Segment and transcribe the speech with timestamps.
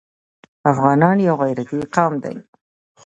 [0.71, 2.35] افغانان يو غيرتي قوم دی.